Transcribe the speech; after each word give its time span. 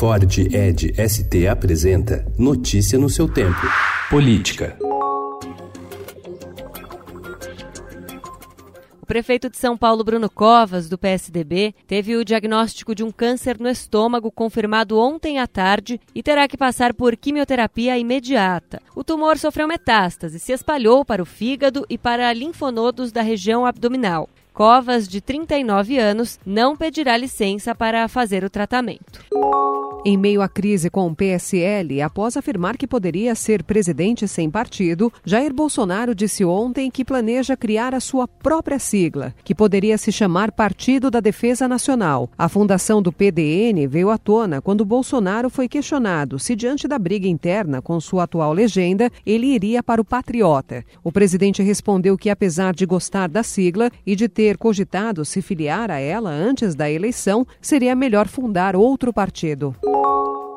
Ford 0.00 0.38
Ed 0.38 0.94
ST 0.96 1.46
apresenta 1.46 2.24
Notícia 2.38 2.98
no 2.98 3.10
seu 3.10 3.28
tempo. 3.28 3.60
Política. 4.08 4.74
O 9.02 9.04
prefeito 9.04 9.50
de 9.50 9.58
São 9.58 9.76
Paulo, 9.76 10.02
Bruno 10.02 10.30
Covas, 10.30 10.88
do 10.88 10.96
PSDB, 10.96 11.74
teve 11.86 12.16
o 12.16 12.24
diagnóstico 12.24 12.94
de 12.94 13.04
um 13.04 13.12
câncer 13.12 13.60
no 13.60 13.68
estômago 13.68 14.32
confirmado 14.32 14.98
ontem 14.98 15.38
à 15.38 15.46
tarde 15.46 16.00
e 16.14 16.22
terá 16.22 16.48
que 16.48 16.56
passar 16.56 16.94
por 16.94 17.14
quimioterapia 17.14 17.98
imediata. 17.98 18.80
O 18.96 19.04
tumor 19.04 19.36
sofreu 19.36 19.68
metástase 19.68 20.38
e 20.38 20.40
se 20.40 20.52
espalhou 20.52 21.04
para 21.04 21.22
o 21.22 21.26
fígado 21.26 21.84
e 21.90 21.98
para 21.98 22.32
linfonodos 22.32 23.12
da 23.12 23.20
região 23.20 23.66
abdominal. 23.66 24.30
Covas, 24.54 25.06
de 25.06 25.20
39 25.20 25.98
anos, 25.98 26.40
não 26.46 26.74
pedirá 26.74 27.18
licença 27.18 27.74
para 27.74 28.08
fazer 28.08 28.44
o 28.44 28.50
tratamento. 28.50 29.20
Em 30.02 30.16
meio 30.16 30.40
à 30.40 30.48
crise 30.48 30.88
com 30.88 31.08
o 31.08 31.14
PSL, 31.14 32.00
após 32.00 32.34
afirmar 32.34 32.78
que 32.78 32.86
poderia 32.86 33.34
ser 33.34 33.62
presidente 33.62 34.26
sem 34.26 34.50
partido, 34.50 35.12
Jair 35.22 35.52
Bolsonaro 35.52 36.14
disse 36.14 36.42
ontem 36.42 36.90
que 36.90 37.04
planeja 37.04 37.54
criar 37.54 37.94
a 37.94 38.00
sua 38.00 38.26
própria 38.26 38.78
sigla, 38.78 39.34
que 39.44 39.54
poderia 39.54 39.98
se 39.98 40.10
chamar 40.10 40.52
Partido 40.52 41.10
da 41.10 41.20
Defesa 41.20 41.68
Nacional. 41.68 42.30
A 42.38 42.48
fundação 42.48 43.02
do 43.02 43.12
PDN 43.12 43.86
veio 43.86 44.08
à 44.08 44.16
tona 44.16 44.62
quando 44.62 44.86
Bolsonaro 44.86 45.50
foi 45.50 45.68
questionado 45.68 46.38
se, 46.38 46.56
diante 46.56 46.88
da 46.88 46.98
briga 46.98 47.28
interna 47.28 47.82
com 47.82 48.00
sua 48.00 48.22
atual 48.22 48.54
legenda, 48.54 49.10
ele 49.26 49.48
iria 49.48 49.82
para 49.82 50.00
o 50.00 50.04
Patriota. 50.04 50.82
O 51.04 51.12
presidente 51.12 51.62
respondeu 51.62 52.16
que, 52.16 52.30
apesar 52.30 52.72
de 52.72 52.86
gostar 52.86 53.28
da 53.28 53.42
sigla 53.42 53.90
e 54.06 54.16
de 54.16 54.30
ter 54.30 54.56
cogitado 54.56 55.26
se 55.26 55.42
filiar 55.42 55.90
a 55.90 55.98
ela 55.98 56.30
antes 56.30 56.74
da 56.74 56.90
eleição, 56.90 57.46
seria 57.60 57.94
melhor 57.94 58.28
fundar 58.28 58.74
outro 58.74 59.12
partido. 59.12 59.76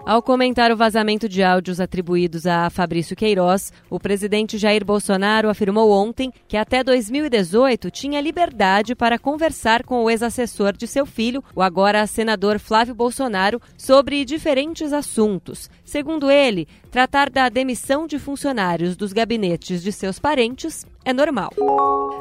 Ao 0.05 0.21
comentar 0.21 0.69
o 0.69 0.75
vazamento 0.75 1.29
de 1.29 1.41
áudios 1.41 1.79
atribuídos 1.79 2.45
a 2.45 2.69
Fabrício 2.69 3.15
Queiroz, 3.15 3.71
o 3.89 3.97
presidente 3.97 4.57
Jair 4.57 4.83
Bolsonaro 4.83 5.47
afirmou 5.47 5.91
ontem 5.91 6.29
que 6.45 6.57
até 6.57 6.83
2018 6.83 7.89
tinha 7.89 8.19
liberdade 8.19 8.95
para 8.95 9.17
conversar 9.17 9.83
com 9.83 10.03
o 10.03 10.09
ex-assessor 10.09 10.73
de 10.73 10.87
seu 10.87 11.05
filho, 11.05 11.41
o 11.55 11.61
agora 11.61 12.05
senador 12.05 12.59
Flávio 12.59 12.93
Bolsonaro, 12.93 13.61
sobre 13.77 14.25
diferentes 14.25 14.91
assuntos. 14.91 15.69
Segundo 15.85 16.29
ele, 16.29 16.67
tratar 16.91 17.29
da 17.29 17.47
demissão 17.47 18.05
de 18.05 18.19
funcionários 18.19 18.97
dos 18.97 19.13
gabinetes 19.13 19.81
de 19.81 19.93
seus 19.93 20.19
parentes 20.19 20.85
é 21.05 21.13
normal. 21.13 21.49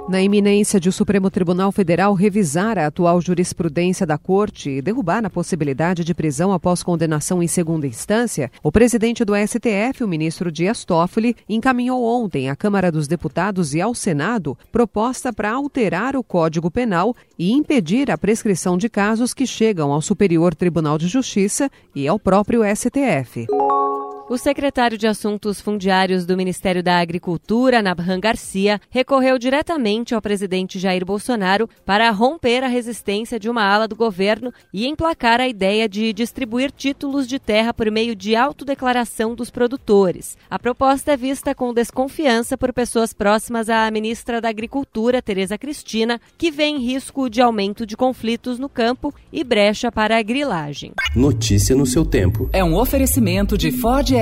Na 0.08 0.20
iminência 0.20 0.80
de 0.80 0.88
o 0.88 0.92
Supremo 0.92 1.30
Tribunal 1.30 1.70
Federal 1.70 2.12
revisar 2.12 2.76
a 2.76 2.86
atual 2.86 3.20
jurisprudência 3.20 4.04
da 4.04 4.18
Corte 4.18 4.68
e 4.68 4.82
derrubar 4.82 5.24
a 5.24 5.30
possibilidade 5.30 6.04
de 6.04 6.12
prisão 6.12 6.52
após 6.52 6.82
condenação 6.82 7.42
em 7.42 7.46
segunda 7.46 7.86
instância, 7.86 8.50
o 8.62 8.72
presidente 8.72 9.24
do 9.24 9.32
STF, 9.34 10.02
o 10.02 10.08
ministro 10.08 10.50
Dias 10.50 10.84
Toffoli, 10.84 11.36
encaminhou 11.48 12.04
ontem 12.04 12.50
à 12.50 12.56
Câmara 12.56 12.90
dos 12.90 13.06
Deputados 13.06 13.74
e 13.74 13.80
ao 13.80 13.94
Senado 13.94 14.58
proposta 14.72 15.32
para 15.32 15.52
alterar 15.52 16.16
o 16.16 16.24
Código 16.24 16.70
Penal 16.70 17.14
e 17.38 17.52
impedir 17.52 18.10
a 18.10 18.18
prescrição 18.18 18.76
de 18.76 18.88
casos 18.88 19.32
que 19.32 19.46
chegam 19.46 19.92
ao 19.92 20.02
Superior 20.02 20.54
Tribunal 20.54 20.98
de 20.98 21.06
Justiça 21.06 21.70
e 21.94 22.08
ao 22.08 22.18
próprio 22.18 22.62
STF. 22.64 23.46
O 24.32 24.38
secretário 24.38 24.96
de 24.96 25.06
Assuntos 25.06 25.60
Fundiários 25.60 26.24
do 26.24 26.38
Ministério 26.38 26.82
da 26.82 27.00
Agricultura, 27.00 27.82
Nabhan 27.82 28.18
Garcia, 28.18 28.80
recorreu 28.88 29.38
diretamente 29.38 30.14
ao 30.14 30.22
presidente 30.22 30.78
Jair 30.78 31.04
Bolsonaro 31.04 31.68
para 31.84 32.10
romper 32.10 32.64
a 32.64 32.66
resistência 32.66 33.38
de 33.38 33.50
uma 33.50 33.62
ala 33.62 33.86
do 33.86 33.94
governo 33.94 34.50
e 34.72 34.86
emplacar 34.86 35.38
a 35.38 35.46
ideia 35.46 35.86
de 35.86 36.14
distribuir 36.14 36.70
títulos 36.70 37.28
de 37.28 37.38
terra 37.38 37.74
por 37.74 37.90
meio 37.90 38.16
de 38.16 38.34
autodeclaração 38.34 39.34
dos 39.34 39.50
produtores. 39.50 40.34
A 40.48 40.58
proposta 40.58 41.12
é 41.12 41.16
vista 41.18 41.54
com 41.54 41.74
desconfiança 41.74 42.56
por 42.56 42.72
pessoas 42.72 43.12
próximas 43.12 43.68
à 43.68 43.90
ministra 43.90 44.40
da 44.40 44.48
Agricultura, 44.48 45.20
Tereza 45.20 45.58
Cristina, 45.58 46.18
que 46.38 46.50
vê 46.50 46.64
em 46.64 46.78
risco 46.78 47.28
de 47.28 47.42
aumento 47.42 47.84
de 47.84 47.98
conflitos 47.98 48.58
no 48.58 48.70
campo 48.70 49.14
e 49.30 49.44
brecha 49.44 49.92
para 49.92 50.16
a 50.16 50.22
grilagem. 50.22 50.92
Notícia 51.14 51.76
no 51.76 51.84
seu 51.84 52.02
tempo. 52.02 52.48
É 52.50 52.64
um 52.64 52.74
oferecimento 52.74 53.58
de 53.58 53.70
Ford 53.70 54.21